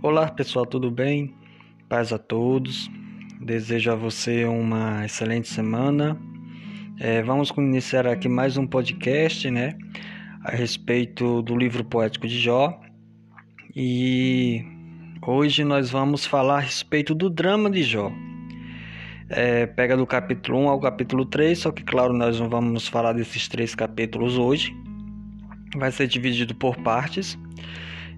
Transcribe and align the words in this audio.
Olá 0.00 0.30
pessoal, 0.30 0.64
tudo 0.64 0.92
bem? 0.92 1.34
Paz 1.88 2.12
a 2.12 2.18
todos. 2.18 2.88
Desejo 3.40 3.90
a 3.90 3.96
você 3.96 4.44
uma 4.44 5.04
excelente 5.04 5.48
semana. 5.48 6.16
É, 7.00 7.20
vamos 7.20 7.50
iniciar 7.58 8.06
aqui 8.06 8.28
mais 8.28 8.56
um 8.56 8.64
podcast, 8.64 9.50
né? 9.50 9.76
A 10.44 10.52
respeito 10.52 11.42
do 11.42 11.56
livro 11.56 11.84
poético 11.84 12.28
de 12.28 12.38
Jó. 12.38 12.80
E 13.74 14.64
hoje 15.26 15.64
nós 15.64 15.90
vamos 15.90 16.24
falar 16.24 16.58
a 16.58 16.60
respeito 16.60 17.12
do 17.12 17.28
drama 17.28 17.68
de 17.68 17.82
Jó. 17.82 18.12
É, 19.28 19.66
pega 19.66 19.96
do 19.96 20.06
capítulo 20.06 20.58
1 20.60 20.68
ao 20.68 20.80
capítulo 20.80 21.26
3, 21.26 21.58
só 21.58 21.72
que 21.72 21.82
claro, 21.82 22.12
nós 22.12 22.38
não 22.38 22.48
vamos 22.48 22.86
falar 22.86 23.14
desses 23.14 23.48
três 23.48 23.74
capítulos 23.74 24.38
hoje. 24.38 24.72
Vai 25.76 25.90
ser 25.90 26.06
dividido 26.06 26.54
por 26.54 26.76
partes. 26.76 27.36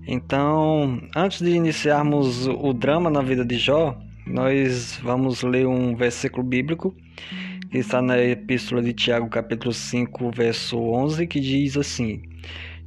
Então, 0.06 1.00
antes 1.14 1.40
de 1.40 1.50
iniciarmos 1.50 2.46
o 2.46 2.72
drama 2.72 3.10
na 3.10 3.22
vida 3.22 3.44
de 3.44 3.56
Jó, 3.56 3.96
nós 4.26 4.98
vamos 5.02 5.42
ler 5.42 5.66
um 5.66 5.94
versículo 5.94 6.42
bíblico 6.42 6.94
que 7.70 7.78
está 7.78 8.02
na 8.02 8.18
Epístola 8.18 8.82
de 8.82 8.92
Tiago, 8.92 9.28
capítulo 9.28 9.72
5, 9.72 10.30
verso 10.30 10.78
11, 10.78 11.26
que 11.26 11.38
diz 11.38 11.76
assim: 11.76 12.22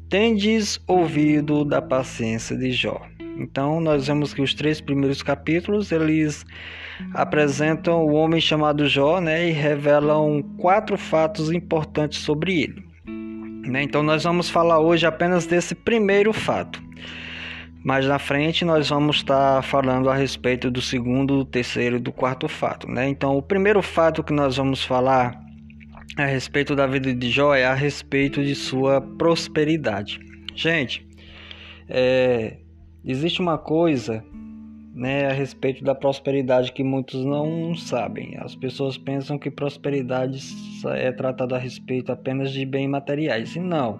Tendes 0.09 0.79
ouvido 0.87 1.63
da 1.63 1.81
paciência 1.81 2.57
de 2.57 2.71
Jó. 2.71 3.01
Então, 3.37 3.79
nós 3.79 4.07
vemos 4.07 4.33
que 4.33 4.41
os 4.41 4.53
três 4.53 4.81
primeiros 4.81 5.23
capítulos 5.23 5.91
eles 5.91 6.45
apresentam 7.13 8.05
o 8.05 8.13
homem 8.13 8.39
chamado 8.39 8.87
Jó, 8.87 9.19
né, 9.19 9.49
e 9.49 9.51
revelam 9.51 10.43
quatro 10.57 10.97
fatos 10.97 11.51
importantes 11.51 12.19
sobre 12.19 12.61
ele. 12.63 12.83
Né? 13.65 13.83
Então, 13.83 14.03
nós 14.03 14.23
vamos 14.23 14.49
falar 14.49 14.79
hoje 14.79 15.05
apenas 15.05 15.47
desse 15.47 15.73
primeiro 15.73 16.33
fato. 16.33 16.82
Mais 17.83 18.07
na 18.07 18.17
frente 18.17 18.63
nós 18.63 18.89
vamos 18.89 19.17
estar 19.17 19.61
falando 19.61 20.09
a 20.09 20.15
respeito 20.15 20.71
do 20.71 20.81
segundo, 20.81 21.39
do 21.39 21.45
terceiro 21.45 21.97
e 21.97 21.99
do 21.99 22.13
quarto 22.13 22.47
fato, 22.47 22.89
né? 22.89 23.09
Então, 23.09 23.37
o 23.37 23.41
primeiro 23.41 23.81
fato 23.81 24.23
que 24.23 24.31
nós 24.31 24.55
vamos 24.55 24.83
falar 24.83 25.37
a 26.15 26.25
respeito 26.25 26.75
da 26.75 26.87
vida 26.87 27.13
de 27.13 27.29
Jó 27.29 27.53
é 27.53 27.65
a 27.65 27.73
respeito 27.73 28.43
de 28.43 28.55
sua 28.55 29.01
prosperidade. 29.01 30.19
Gente, 30.55 31.05
é, 31.89 32.57
existe 33.03 33.41
uma 33.41 33.57
coisa 33.57 34.23
né, 34.93 35.27
a 35.27 35.33
respeito 35.33 35.83
da 35.83 35.95
prosperidade 35.95 36.71
que 36.71 36.83
muitos 36.83 37.25
não 37.25 37.75
sabem. 37.75 38.37
As 38.37 38.55
pessoas 38.55 38.97
pensam 38.97 39.39
que 39.39 39.49
prosperidade 39.49 40.39
é 40.85 41.11
tratada 41.11 41.55
a 41.55 41.59
respeito 41.59 42.11
apenas 42.11 42.51
de 42.51 42.63
bens 42.65 42.87
materiais, 42.87 43.55
e 43.55 43.59
não. 43.59 43.99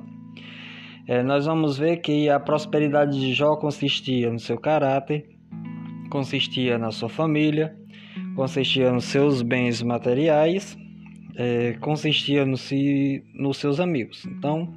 É, 1.06 1.22
nós 1.22 1.46
vamos 1.46 1.78
ver 1.78 1.98
que 1.98 2.30
a 2.30 2.40
prosperidade 2.40 3.20
de 3.20 3.34
Jó 3.34 3.58
consistia 3.58 4.32
no 4.32 4.40
seu 4.40 4.58
caráter, 4.58 5.30
consistia 6.10 6.78
na 6.78 6.92
sua 6.92 7.10
família, 7.10 7.76
consistia 8.36 8.92
nos 8.92 9.06
seus 9.06 9.42
bens 9.42 9.82
materiais, 9.82 10.78
é, 11.36 11.74
consistia 11.82 12.46
no 12.46 12.56
si, 12.56 13.22
nos 13.34 13.58
seus 13.58 13.82
amigos. 13.82 14.26
Então, 14.26 14.74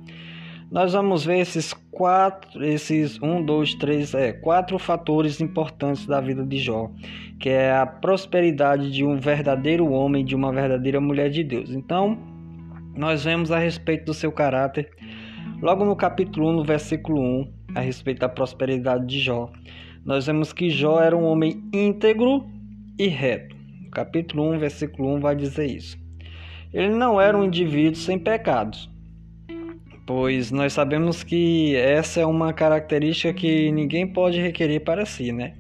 nós 0.69 0.95
vamos 0.95 1.25
ver 1.25 1.39
esses 1.39 1.73
quatro, 1.93 2.65
esses 2.65 3.23
um, 3.23 3.41
dois, 3.45 3.75
três, 3.75 4.13
é, 4.13 4.33
quatro 4.33 4.81
fatores 4.81 5.41
importantes 5.41 6.07
da 6.07 6.21
vida 6.21 6.45
de 6.45 6.59
Jó, 6.59 6.91
que 7.39 7.49
é 7.49 7.73
a 7.73 7.87
prosperidade 7.87 8.91
de 8.91 9.05
um 9.05 9.17
verdadeiro 9.21 9.89
homem, 9.93 10.25
de 10.25 10.35
uma 10.35 10.53
verdadeira 10.53 11.01
mulher 11.01 11.31
de 11.31 11.45
Deus. 11.45 11.71
Então, 11.71 12.19
nós 12.97 13.23
vemos 13.23 13.53
a 13.53 13.59
respeito 13.59 14.07
do 14.07 14.15
seu 14.15 14.33
caráter 14.33 14.91
Logo 15.63 15.87
no 15.87 15.97
capítulo 15.97 16.51
1, 16.51 16.53
no 16.53 16.65
versículo 16.65 17.19
1, 17.19 17.53
a 17.77 17.81
respeito 17.81 18.19
da 18.19 18.29
prosperidade 18.29 19.07
de 19.07 19.19
Jó, 19.19 19.51
nós 20.05 20.27
vemos 20.27 20.53
que 20.53 20.69
Jó 20.69 21.01
era 21.01 21.17
um 21.17 21.25
homem 21.25 21.63
íntegro 21.73 22.45
e 22.99 23.07
reto. 23.07 23.57
Capítulo 23.91 24.53
1, 24.53 24.59
versículo 24.59 25.15
1 25.15 25.21
vai 25.21 25.35
dizer 25.35 25.65
isso. 25.65 25.99
Ele 26.75 26.95
não 26.95 27.19
era 27.19 27.37
um 27.37 27.43
indivíduo 27.43 27.99
sem 27.99 28.19
pecados, 28.19 28.91
pois 30.07 30.53
nós 30.53 30.75
sabemos 30.75 31.25
que 31.25 31.75
essa 31.75 32.21
é 32.21 32.27
uma 32.27 32.53
característica 32.53 33.33
que 33.33 33.73
ninguém 33.73 34.07
pode 34.07 34.39
requerer 34.39 34.81
para 34.81 35.07
si, 35.07 35.33
né? 35.33 35.55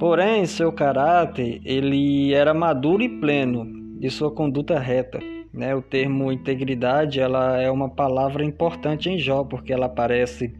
Porém, 0.00 0.46
seu 0.46 0.72
caráter, 0.72 1.60
ele 1.66 2.32
era 2.32 2.54
maduro 2.54 3.02
e 3.02 3.10
pleno, 3.10 3.66
e 4.00 4.08
sua 4.08 4.30
conduta 4.30 4.78
reta. 4.78 5.31
Né? 5.52 5.74
O 5.74 5.82
termo 5.82 6.32
integridade 6.32 7.20
ela 7.20 7.60
é 7.60 7.70
uma 7.70 7.88
palavra 7.88 8.44
importante 8.44 9.10
em 9.10 9.18
Jó, 9.18 9.44
porque 9.44 9.72
ela 9.72 9.86
aparece 9.86 10.54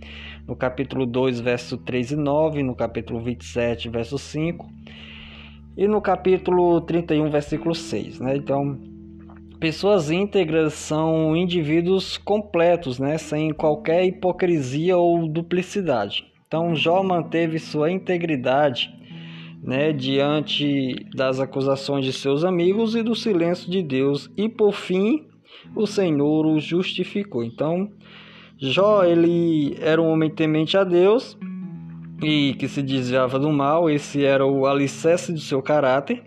no 0.47 0.54
capítulo 0.54 1.06
2, 1.06 1.41
verso 1.41 1.78
3 1.78 2.12
e 2.12 2.16
9, 2.16 2.62
no 2.62 2.75
capítulo 2.75 3.20
27, 3.20 3.88
verso 3.88 4.19
5, 4.19 4.69
e 5.76 5.88
no 5.88 6.00
capítulo 6.00 6.81
31, 6.82 7.31
versículo 7.31 7.75
6. 7.75 8.20
Né? 8.20 8.36
Então, 8.36 8.78
pessoas 9.58 10.10
íntegras 10.10 10.75
são 10.75 11.34
indivíduos 11.34 12.19
completos, 12.19 12.98
né? 12.98 13.16
sem 13.16 13.50
qualquer 13.50 14.04
hipocrisia 14.04 14.98
ou 14.98 15.26
duplicidade. 15.26 16.26
Então, 16.47 16.75
Jó 16.75 17.02
manteve 17.02 17.58
sua 17.58 17.91
integridade 17.91 18.92
né, 19.62 19.93
diante 19.93 21.06
das 21.15 21.39
acusações 21.39 22.05
de 22.05 22.12
seus 22.12 22.45
amigos 22.45 22.97
e 22.97 23.03
do 23.03 23.15
silêncio 23.15 23.71
de 23.71 23.83
Deus, 23.83 24.28
e 24.37 24.49
por 24.49 24.73
fim 24.73 25.27
o 25.77 25.87
Senhor 25.87 26.45
o 26.47 26.59
justificou. 26.59 27.45
Então, 27.45 27.89
Jó 28.59 29.05
ele 29.05 29.77
era 29.81 30.03
um 30.03 30.09
homem 30.09 30.31
temente 30.31 30.77
a 30.77 30.83
Deus 30.83 31.39
e 32.23 32.55
que 32.55 32.69
se 32.69 32.83
desviava 32.83 33.39
do 33.39 33.50
mal, 33.53 33.89
esse 33.89 34.25
era 34.25 34.47
o 34.47 34.67
alicerce 34.67 35.33
do 35.33 35.41
seu 35.41 35.62
caráter. 35.62 36.23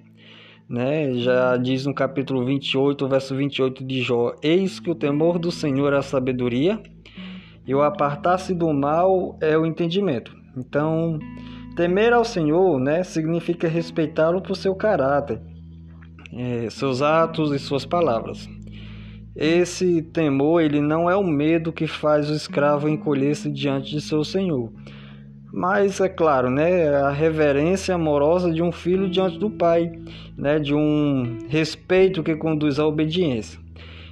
Né? 0.68 1.14
Já 1.14 1.58
diz 1.58 1.86
no 1.86 1.94
capítulo 1.94 2.44
28, 2.44 3.08
verso 3.08 3.36
28 3.36 3.86
de 3.86 4.02
Jó: 4.02 4.34
Eis 4.42 4.80
que 4.80 4.90
o 4.90 4.96
temor 4.96 5.38
do 5.38 5.52
Senhor 5.52 5.94
é 5.94 5.98
a 5.98 6.02
sabedoria, 6.02 6.82
e 7.68 7.74
o 7.74 7.82
apartar-se 7.82 8.54
do 8.54 8.74
mal 8.74 9.38
é 9.40 9.58
o 9.58 9.66
entendimento. 9.66 10.36
Então, 10.58 11.20
Temer 11.76 12.14
ao 12.14 12.24
Senhor 12.24 12.80
né, 12.80 13.04
significa 13.04 13.68
respeitá-lo 13.68 14.42
por 14.42 14.56
seu 14.56 14.74
caráter, 14.74 15.42
é, 16.34 16.70
seus 16.70 17.02
atos 17.02 17.52
e 17.52 17.60
suas 17.60 17.86
palavras. 17.86 18.48
Esse 19.36 20.02
temor 20.02 20.62
ele 20.62 20.80
não 20.80 21.10
é 21.10 21.16
o 21.18 21.24
medo 21.24 21.74
que 21.74 21.86
faz 21.86 22.30
o 22.30 22.34
escravo 22.34 22.88
encolher-se 22.88 23.52
diante 23.52 23.92
de 23.92 24.00
seu 24.00 24.24
senhor, 24.24 24.72
mas 25.52 26.00
é 26.00 26.08
claro, 26.08 26.50
né, 26.50 26.96
a 26.96 27.12
reverência 27.12 27.96
amorosa 27.96 28.54
de 28.54 28.64
um 28.64 28.72
filho 28.72 29.10
diante 29.10 29.38
do 29.38 29.50
pai, 29.50 29.92
né, 30.38 30.58
de 30.58 30.74
um 30.74 31.40
respeito 31.50 32.24
que 32.24 32.38
conduz 32.38 32.80
à 32.80 32.88
obediência. 32.88 33.60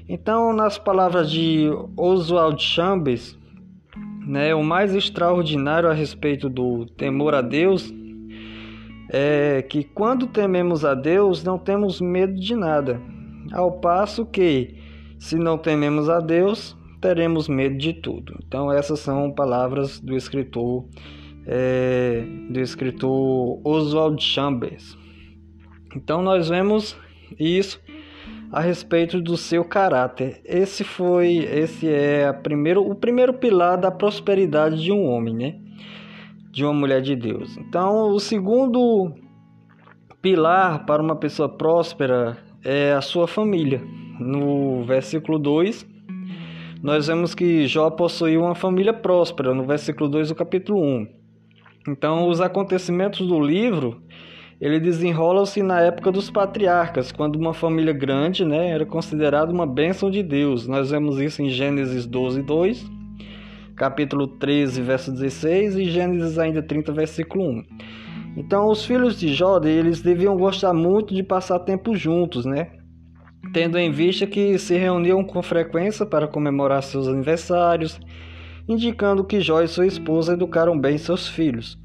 Então, 0.10 0.52
nas 0.52 0.78
palavras 0.78 1.32
de 1.32 1.70
Oswald 1.96 2.62
Chambers, 2.62 3.38
né, 4.26 4.54
o 4.56 4.64
mais 4.64 4.96
extraordinário 4.96 5.90
a 5.90 5.94
respeito 5.94 6.50
do 6.50 6.86
temor 6.86 7.36
a 7.36 7.42
Deus 7.42 7.94
é 9.10 9.62
que 9.62 9.84
quando 9.84 10.28
tememos 10.28 10.84
a 10.86 10.94
Deus 10.94 11.44
não 11.44 11.58
temos 11.58 12.02
medo 12.02 12.34
de 12.34 12.56
nada, 12.56 13.00
ao 13.52 13.74
passo 13.80 14.26
que 14.26 14.76
se 15.20 15.38
não 15.38 15.58
tememos 15.58 16.10
a 16.10 16.20
Deus 16.20 16.76
teremos 17.00 17.48
medo 17.48 17.78
de 17.78 17.94
tudo. 17.94 18.40
Então 18.48 18.72
essas 18.72 19.00
são 19.00 19.30
palavras 19.32 20.00
do 20.00 20.16
escritor 20.16 20.86
é, 21.46 22.24
do 22.50 22.60
escritor 22.60 23.60
Oswald 23.64 24.24
Chambers. 24.24 24.98
Então 25.96 26.22
nós 26.22 26.50
vemos 26.50 26.96
isso 27.38 27.80
a 28.54 28.62
respeito 28.62 29.20
do 29.20 29.36
seu 29.36 29.66
caráter. 29.66 30.40
Esse 30.46 30.84
foi, 30.84 31.38
esse 31.38 31.90
é 31.90 32.32
primeiro, 32.32 32.88
o 32.88 32.94
primeiro 32.94 33.34
pilar 33.34 33.80
da 33.80 33.90
prosperidade 33.90 34.82
de 34.82 34.92
um 34.92 35.08
homem, 35.08 35.34
né? 35.34 35.56
De 36.52 36.64
uma 36.64 36.74
mulher 36.74 37.02
de 37.02 37.16
Deus. 37.16 37.58
Então, 37.58 38.12
o 38.12 38.20
segundo 38.20 39.12
pilar 40.22 40.86
para 40.86 41.02
uma 41.02 41.16
pessoa 41.16 41.50
próspera 41.50 42.38
é 42.64 42.94
a 42.94 43.02
sua 43.02 43.28
família. 43.28 43.82
No 44.20 44.84
versículo 44.84 45.40
2, 45.40 45.88
nós 46.84 47.08
vemos 47.08 47.34
que 47.34 47.66
Jó 47.66 47.90
possuía 47.90 48.40
uma 48.40 48.54
família 48.54 48.94
próspera, 48.94 49.52
no 49.56 49.66
versículo 49.66 50.08
2 50.08 50.30
do 50.30 50.36
capítulo 50.36 50.80
1. 50.80 51.08
Então, 51.88 52.30
os 52.30 52.40
acontecimentos 52.40 53.28
do 53.28 53.40
livro 53.40 54.04
ele 54.64 54.80
desenrola-se 54.80 55.62
na 55.62 55.82
época 55.82 56.10
dos 56.10 56.32
patriarcas, 56.32 57.12
quando 57.12 57.36
uma 57.36 57.54
família 57.54 57.92
grande 57.92 58.46
né, 58.46 58.70
era 58.70 58.86
considerada 58.86 59.52
uma 59.52 59.68
bênção 59.68 60.10
de 60.10 60.24
Deus. 60.24 60.66
Nós 60.66 60.90
vemos 60.90 61.20
isso 61.20 61.42
em 61.42 61.50
Gênesis 61.50 62.06
12, 62.06 62.42
2, 62.44 62.86
capítulo 63.76 64.26
13, 64.26 64.82
verso 64.82 65.12
16 65.12 65.76
e 65.76 65.92
Gênesis 65.92 66.40
ainda 66.40 66.64
30, 66.64 66.94
versículo 66.94 67.44
1. 67.44 67.64
Então, 68.38 68.70
os 68.70 68.86
filhos 68.86 69.20
de 69.20 69.34
Jó, 69.34 69.60
eles 69.66 70.02
deviam 70.02 70.38
gostar 70.38 70.74
muito 70.74 71.14
de 71.14 71.24
passar 71.24 71.60
tempo 71.60 71.94
juntos, 71.94 72.46
né? 72.46 72.72
Tendo 73.52 73.78
em 73.78 73.92
vista 73.92 74.26
que 74.26 74.58
se 74.58 74.78
reuniam 74.78 75.26
com 75.26 75.44
frequência 75.44 76.06
para 76.06 76.26
comemorar 76.26 76.82
seus 76.84 77.10
aniversários, 77.10 78.00
indicando 78.66 79.26
que 79.26 79.42
Jó 79.42 79.62
e 79.62 79.68
sua 79.68 79.86
esposa 79.86 80.36
educaram 80.36 80.80
bem 80.80 80.98
seus 80.98 81.28
filhos. 81.28 81.83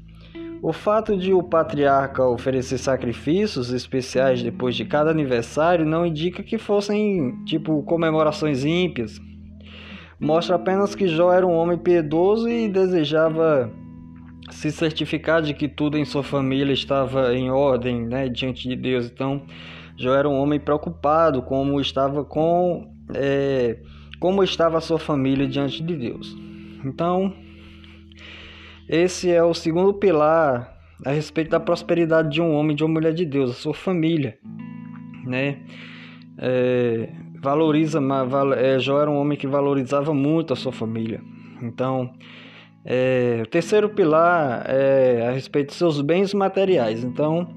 O 0.61 0.73
fato 0.73 1.17
de 1.17 1.33
o 1.33 1.41
patriarca 1.41 2.25
oferecer 2.25 2.77
sacrifícios 2.77 3.71
especiais 3.71 4.43
depois 4.43 4.75
de 4.75 4.83
cada 4.83 5.09
aniversário 5.09 5.85
não 5.85 6.05
indica 6.05 6.43
que 6.43 6.57
fossem 6.57 7.33
tipo 7.45 7.81
comemorações 7.83 8.65
ímpias. 8.65 9.21
Mostra 10.19 10.57
apenas 10.57 10.93
que 10.93 11.07
Jó 11.07 11.31
era 11.31 11.47
um 11.47 11.53
homem 11.53 11.77
piedoso 11.77 12.49
e 12.49 12.67
desejava 12.67 13.71
se 14.51 14.69
certificar 14.69 15.41
de 15.41 15.53
que 15.53 15.69
tudo 15.69 15.97
em 15.97 16.03
sua 16.03 16.23
família 16.23 16.73
estava 16.73 17.33
em 17.33 17.49
ordem, 17.49 18.05
né, 18.05 18.27
diante 18.27 18.67
de 18.67 18.75
Deus. 18.75 19.05
Então, 19.05 19.43
Jó 19.95 20.13
era 20.13 20.27
um 20.27 20.35
homem 20.35 20.59
preocupado 20.59 21.41
como 21.41 21.79
estava 21.79 22.25
com 22.25 22.91
é, 23.13 23.79
como 24.19 24.43
estava 24.43 24.77
a 24.77 24.81
sua 24.81 24.99
família 24.99 25.47
diante 25.47 25.81
de 25.81 25.95
Deus. 25.95 26.35
Então, 26.83 27.33
esse 28.89 29.31
é 29.31 29.43
o 29.43 29.53
segundo 29.53 29.93
pilar 29.93 30.75
a 31.05 31.11
respeito 31.11 31.51
da 31.51 31.59
prosperidade 31.59 32.29
de 32.31 32.41
um 32.41 32.53
homem, 32.53 32.75
de 32.75 32.83
uma 32.83 32.93
mulher 32.93 33.13
de 33.13 33.23
Deus, 33.23 33.51
a 33.51 33.53
sua 33.53 33.73
família, 33.73 34.37
né? 35.25 35.59
É, 36.37 37.09
valoriza, 37.41 37.99
é, 38.57 38.79
Jó 38.79 38.99
era 39.01 39.09
um 39.09 39.17
homem 39.17 39.37
que 39.37 39.47
valorizava 39.47 40.13
muito 40.13 40.53
a 40.53 40.55
sua 40.55 40.71
família. 40.71 41.21
Então, 41.61 42.11
é, 42.83 43.41
o 43.43 43.47
terceiro 43.47 43.89
pilar 43.89 44.63
é 44.67 45.27
a 45.27 45.31
respeito 45.31 45.69
de 45.69 45.75
seus 45.75 46.01
bens 46.01 46.33
materiais. 46.33 47.03
Então, 47.03 47.47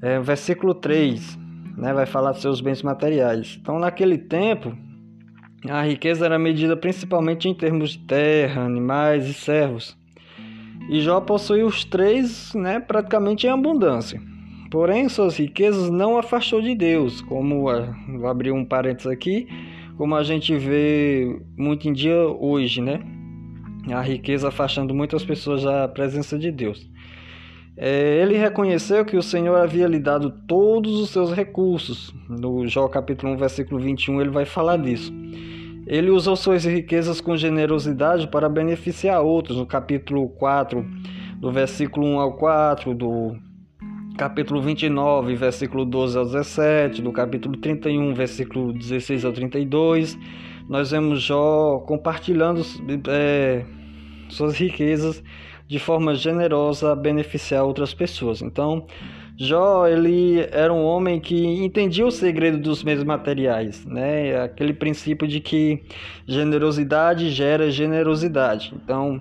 é, 0.00 0.20
versículo 0.20 0.74
3 0.74 1.38
né, 1.76 1.92
vai 1.92 2.06
falar 2.06 2.32
de 2.32 2.40
seus 2.40 2.60
bens 2.60 2.82
materiais. 2.82 3.58
Então, 3.60 3.78
naquele 3.78 4.16
tempo, 4.16 4.76
a 5.68 5.82
riqueza 5.82 6.24
era 6.24 6.38
medida 6.38 6.76
principalmente 6.76 7.48
em 7.48 7.54
termos 7.54 7.90
de 7.90 7.98
terra, 7.98 8.62
animais 8.62 9.26
e 9.26 9.34
servos. 9.34 9.96
E 10.88 11.00
Jó 11.00 11.20
possui 11.20 11.62
os 11.62 11.84
três 11.84 12.54
né, 12.54 12.78
praticamente 12.78 13.46
em 13.46 13.50
abundância. 13.50 14.20
Porém, 14.70 15.08
suas 15.08 15.36
riquezas 15.36 15.90
não 15.90 16.18
afastou 16.18 16.60
de 16.60 16.74
Deus, 16.74 17.20
como 17.22 17.62
vou 17.62 18.28
abrir 18.28 18.52
um 18.52 18.64
parênteses 18.64 19.10
aqui, 19.10 19.46
como 19.96 20.14
a 20.14 20.22
gente 20.22 20.56
vê 20.56 21.40
muito 21.56 21.88
em 21.88 21.92
dia 21.92 22.16
hoje, 22.16 22.80
né? 22.80 23.00
A 23.92 24.00
riqueza 24.00 24.48
afastando 24.48 24.92
muitas 24.92 25.24
pessoas 25.24 25.62
da 25.62 25.86
presença 25.86 26.38
de 26.38 26.50
Deus. 26.50 26.88
É, 27.76 28.20
ele 28.22 28.36
reconheceu 28.36 29.04
que 29.04 29.16
o 29.16 29.22
Senhor 29.22 29.54
havia 29.56 29.86
lhe 29.86 29.98
dado 29.98 30.30
todos 30.48 30.98
os 30.98 31.10
seus 31.10 31.32
recursos. 31.32 32.12
No 32.28 32.66
Jó 32.66 32.88
capítulo 32.88 33.32
1, 33.34 33.36
versículo 33.36 33.80
21, 33.80 34.20
ele 34.20 34.30
vai 34.30 34.44
falar 34.44 34.78
disso. 34.78 35.12
Ele 35.86 36.10
usou 36.10 36.34
suas 36.34 36.64
riquezas 36.64 37.20
com 37.20 37.36
generosidade 37.36 38.26
para 38.26 38.48
beneficiar 38.48 39.22
outros. 39.22 39.56
No 39.56 39.66
capítulo 39.66 40.28
4, 40.30 40.84
do 41.38 41.52
versículo 41.52 42.06
1 42.06 42.20
ao 42.20 42.32
4, 42.32 42.92
do 42.92 43.36
capítulo 44.16 44.60
29, 44.60 45.36
versículo 45.36 45.84
12 45.84 46.18
ao 46.18 46.24
17, 46.24 47.02
do 47.02 47.12
capítulo 47.12 47.56
31, 47.58 48.14
versículo 48.14 48.72
16 48.72 49.24
ao 49.24 49.32
32, 49.32 50.18
nós 50.68 50.90
vemos 50.90 51.22
Jó 51.22 51.78
compartilhando 51.86 52.62
é, 53.08 53.64
suas 54.28 54.56
riquezas 54.56 55.22
de 55.68 55.78
forma 55.78 56.14
generosa 56.14 56.92
a 56.92 56.96
beneficiar 56.96 57.64
outras 57.64 57.92
pessoas. 57.92 58.40
Então, 58.40 58.86
Jó, 59.38 59.86
ele 59.86 60.40
era 60.50 60.72
um 60.72 60.82
homem 60.82 61.20
que 61.20 61.36
entendia 61.62 62.06
o 62.06 62.10
segredo 62.10 62.58
dos 62.58 62.82
meios 62.82 63.04
materiais, 63.04 63.84
né? 63.84 64.42
Aquele 64.42 64.72
princípio 64.72 65.28
de 65.28 65.40
que 65.40 65.82
generosidade 66.26 67.28
gera 67.30 67.70
generosidade. 67.70 68.72
Então, 68.82 69.20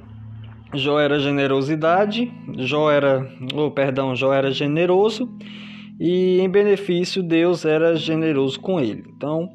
Jó 0.74 1.00
era 1.00 1.20
generosidade, 1.20 2.32
Jó 2.58 2.90
era, 2.90 3.30
oh, 3.54 3.70
perdão, 3.72 4.16
Jó 4.16 4.34
era 4.34 4.52
generoso 4.52 5.30
e 6.00 6.40
em 6.40 6.50
benefício 6.50 7.22
Deus 7.22 7.66
era 7.66 7.96
generoso 7.96 8.60
com 8.60 8.80
ele. 8.80 9.04
Então, 9.16 9.50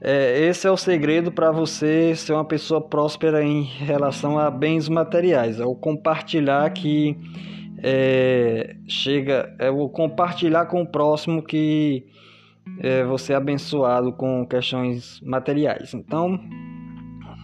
é, 0.00 0.46
esse 0.46 0.66
é 0.66 0.70
o 0.70 0.78
segredo 0.78 1.30
para 1.30 1.50
você 1.50 2.14
ser 2.14 2.32
uma 2.32 2.44
pessoa 2.44 2.80
próspera 2.80 3.44
em 3.44 3.62
relação 3.62 4.38
a 4.38 4.50
bens 4.50 4.88
materiais, 4.88 5.60
é 5.60 5.64
o 5.64 5.74
compartilhar 5.74 6.70
que 6.70 7.16
é, 7.82 8.76
chega, 8.86 9.54
é 9.58 9.70
o 9.70 9.88
compartilhar 9.88 10.66
com 10.66 10.82
o 10.82 10.86
próximo 10.86 11.42
que 11.42 12.06
é, 12.80 13.04
você 13.04 13.32
é 13.32 13.36
abençoado 13.36 14.12
com 14.12 14.46
questões 14.46 15.20
materiais. 15.22 15.94
Então, 15.94 16.38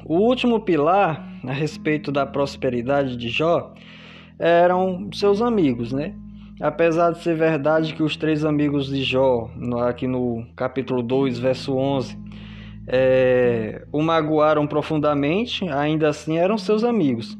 o 0.05 0.19
último 0.19 0.61
pilar 0.61 1.27
a 1.45 1.53
respeito 1.53 2.13
da 2.13 2.27
prosperidade 2.27 3.17
de 3.17 3.29
Jó 3.29 3.73
eram 4.39 5.09
seus 5.13 5.41
amigos, 5.41 5.93
né? 5.93 6.15
Apesar 6.61 7.13
de 7.13 7.23
ser 7.23 7.35
verdade 7.35 7.95
que 7.95 8.03
os 8.03 8.17
três 8.17 8.45
amigos 8.45 8.87
de 8.87 9.03
Jó, 9.03 9.51
aqui 9.87 10.07
no 10.07 10.47
capítulo 10.57 11.03
2, 11.03 11.39
verso 11.39 11.77
11, 11.77 12.17
é, 12.87 13.85
o 13.93 14.01
magoaram 14.01 14.67
profundamente, 14.67 15.69
ainda 15.69 16.09
assim 16.09 16.39
eram 16.39 16.57
seus 16.57 16.83
amigos. 16.83 17.37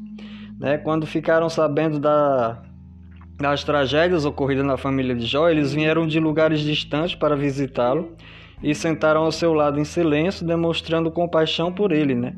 Né? 0.59 0.77
Quando 0.77 1.07
ficaram 1.07 1.49
sabendo 1.49 1.99
da, 1.99 2.61
das 3.39 3.63
tragédias 3.63 4.25
ocorridas 4.25 4.65
na 4.65 4.77
família 4.77 5.13
de 5.13 5.25
Jó, 5.25 5.47
eles 5.47 5.73
vieram 5.73 6.07
de 6.07 6.19
lugares 6.19 6.61
distantes 6.61 7.15
para 7.15 7.35
visitá-lo 7.35 8.13
e 8.63 8.73
sentaram 8.73 9.21
ao 9.21 9.31
seu 9.31 9.53
lado 9.53 9.79
em 9.79 9.85
silêncio, 9.85 10.45
demonstrando 10.45 11.11
compaixão 11.11 11.71
por 11.71 11.91
ele, 11.91 12.15
né? 12.15 12.33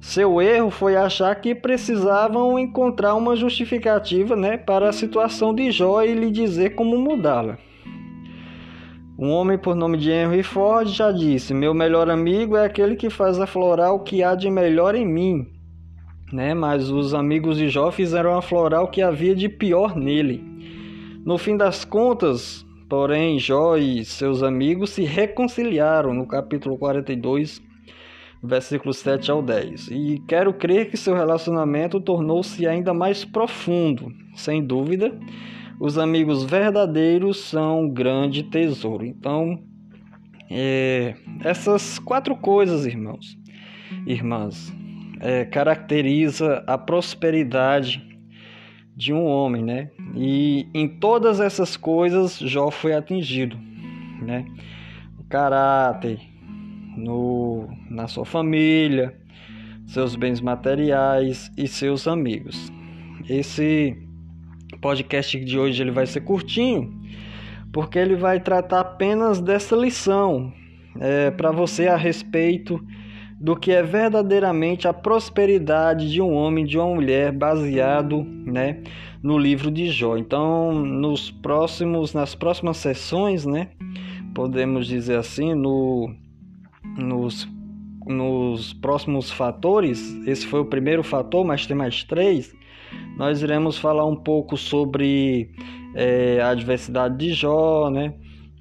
Seu 0.00 0.40
erro 0.40 0.70
foi 0.70 0.94
achar 0.94 1.34
que 1.34 1.54
precisavam 1.54 2.56
encontrar 2.58 3.14
uma 3.14 3.34
justificativa, 3.34 4.36
né, 4.36 4.56
para 4.56 4.88
a 4.88 4.92
situação 4.92 5.52
de 5.52 5.70
Jó 5.72 6.02
e 6.02 6.14
lhe 6.14 6.30
dizer 6.30 6.76
como 6.76 6.96
mudá-la. 6.96 7.58
Um 9.18 9.30
homem 9.30 9.58
por 9.58 9.74
nome 9.74 9.96
de 9.96 10.10
Henry 10.10 10.42
Ford 10.42 10.86
já 10.86 11.10
disse: 11.10 11.54
"Meu 11.54 11.72
melhor 11.74 12.08
amigo 12.08 12.56
é 12.56 12.66
aquele 12.66 12.94
que 12.94 13.10
faz 13.10 13.40
aflorar 13.40 13.92
o 13.92 14.00
que 14.00 14.22
há 14.22 14.34
de 14.34 14.48
melhor 14.50 14.94
em 14.94 15.06
mim, 15.06 15.48
né? 16.32 16.54
Mas 16.54 16.90
os 16.90 17.14
amigos 17.14 17.56
de 17.56 17.68
Jó 17.68 17.90
fizeram 17.90 18.36
aflorar 18.36 18.82
o 18.82 18.88
que 18.88 19.02
havia 19.02 19.34
de 19.34 19.48
pior 19.48 19.96
nele. 19.96 20.42
No 21.24 21.38
fim 21.38 21.56
das 21.56 21.84
contas, 21.84 22.64
porém, 22.88 23.38
Jó 23.38 23.76
e 23.76 24.04
seus 24.04 24.42
amigos 24.42 24.90
se 24.90 25.02
reconciliaram 25.02 26.14
no 26.14 26.26
capítulo 26.26 26.78
42, 26.78 27.62
versículos 28.42 28.98
7 28.98 29.30
ao 29.30 29.42
10. 29.42 29.88
E 29.88 30.22
quero 30.26 30.52
crer 30.52 30.90
que 30.90 30.96
seu 30.96 31.14
relacionamento 31.14 32.00
tornou-se 32.00 32.66
ainda 32.66 32.94
mais 32.94 33.24
profundo. 33.24 34.12
Sem 34.34 34.64
dúvida, 34.64 35.18
os 35.80 35.98
amigos 35.98 36.44
verdadeiros 36.44 37.38
são 37.38 37.82
um 37.82 37.88
grande 37.88 38.42
tesouro. 38.44 39.04
Então, 39.04 39.58
é, 40.48 41.14
essas 41.42 41.98
quatro 41.98 42.36
coisas, 42.36 42.86
irmãos, 42.86 43.36
irmãs, 44.06 44.72
é, 45.20 45.44
caracteriza 45.44 46.62
a 46.66 46.76
prosperidade 46.76 48.02
de 48.94 49.12
um 49.12 49.24
homem, 49.24 49.62
né? 49.62 49.90
E 50.14 50.66
em 50.72 50.88
todas 50.88 51.40
essas 51.40 51.76
coisas 51.76 52.38
Jó 52.38 52.70
foi 52.70 52.94
atingido, 52.94 53.56
né? 54.22 54.44
O 55.18 55.24
caráter, 55.24 56.18
no, 56.96 57.68
na 57.90 58.08
sua 58.08 58.24
família, 58.24 59.14
seus 59.86 60.16
bens 60.16 60.40
materiais 60.40 61.50
e 61.56 61.68
seus 61.68 62.08
amigos. 62.08 62.72
Esse 63.28 63.96
podcast 64.80 65.38
de 65.38 65.58
hoje 65.58 65.82
ele 65.82 65.90
vai 65.90 66.06
ser 66.06 66.22
curtinho, 66.22 66.92
porque 67.72 67.98
ele 67.98 68.16
vai 68.16 68.40
tratar 68.40 68.80
apenas 68.80 69.40
dessa 69.40 69.76
lição 69.76 70.52
é, 70.98 71.30
para 71.30 71.50
você 71.52 71.86
a 71.88 71.96
respeito 71.96 72.80
do 73.46 73.54
que 73.54 73.70
é 73.70 73.80
verdadeiramente 73.80 74.88
a 74.88 74.92
prosperidade 74.92 76.10
de 76.10 76.20
um 76.20 76.32
homem 76.32 76.64
de 76.64 76.76
uma 76.76 76.92
mulher 76.92 77.30
baseado, 77.30 78.24
né, 78.24 78.82
no 79.22 79.38
livro 79.38 79.70
de 79.70 79.88
Jó. 79.88 80.16
Então, 80.16 80.74
nos 80.74 81.30
próximos 81.30 82.12
nas 82.12 82.34
próximas 82.34 82.78
sessões, 82.78 83.46
né, 83.46 83.68
podemos 84.34 84.88
dizer 84.88 85.16
assim, 85.16 85.54
no 85.54 86.12
nos 86.98 87.48
nos 88.04 88.72
próximos 88.72 89.30
fatores, 89.30 90.20
esse 90.26 90.44
foi 90.44 90.58
o 90.58 90.64
primeiro 90.64 91.04
fator, 91.04 91.44
mas 91.44 91.66
tem 91.66 91.76
mais 91.76 92.02
três. 92.02 92.52
Nós 93.16 93.42
iremos 93.42 93.78
falar 93.78 94.06
um 94.06 94.16
pouco 94.16 94.56
sobre 94.56 95.52
é, 95.94 96.40
a 96.40 96.48
adversidade 96.48 97.16
de 97.16 97.32
Jó, 97.32 97.90
né? 97.90 98.12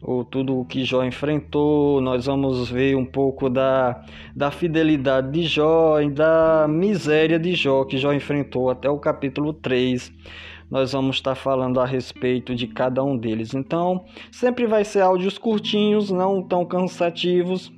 Ou 0.05 0.23
tudo 0.23 0.59
o 0.59 0.65
que 0.65 0.83
Jó 0.83 1.03
enfrentou, 1.03 1.99
nós 1.99 2.27
vamos 2.27 2.69
ver 2.69 2.95
um 2.95 3.05
pouco 3.05 3.49
da, 3.49 4.03
da 4.35 4.51
fidelidade 4.51 5.31
de 5.31 5.47
Jó 5.47 5.99
e 5.99 6.11
da 6.11 6.67
miséria 6.69 7.39
de 7.39 7.55
Jó 7.55 7.83
que 7.83 7.97
Jó 7.97 8.13
enfrentou 8.13 8.69
até 8.69 8.87
o 8.87 8.99
capítulo 8.99 9.51
3. 9.51 10.13
Nós 10.69 10.91
vamos 10.91 11.15
estar 11.15 11.33
falando 11.33 11.79
a 11.79 11.85
respeito 11.85 12.53
de 12.53 12.67
cada 12.67 13.03
um 13.03 13.17
deles. 13.17 13.55
Então, 13.55 14.05
sempre 14.31 14.67
vai 14.67 14.83
ser 14.83 15.01
áudios 15.01 15.39
curtinhos, 15.39 16.11
não 16.11 16.41
tão 16.41 16.63
cansativos. 16.65 17.71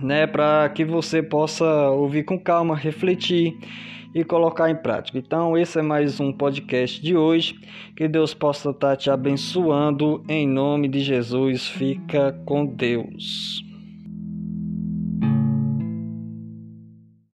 né, 0.00 0.26
para 0.26 0.68
que 0.70 0.84
você 0.84 1.22
possa 1.22 1.64
ouvir 1.90 2.24
com 2.24 2.38
calma, 2.38 2.74
refletir 2.74 3.56
e 4.14 4.22
colocar 4.22 4.70
em 4.70 4.76
prática. 4.76 5.18
Então, 5.18 5.58
esse 5.58 5.78
é 5.78 5.82
mais 5.82 6.20
um 6.20 6.32
podcast 6.32 7.02
de 7.02 7.16
hoje. 7.16 7.58
Que 7.96 8.06
Deus 8.06 8.32
possa 8.32 8.70
estar 8.70 8.96
te 8.96 9.10
abençoando 9.10 10.22
em 10.28 10.46
nome 10.46 10.88
de 10.88 11.00
Jesus. 11.00 11.66
Fica 11.66 12.32
com 12.44 12.64
Deus. 12.64 13.73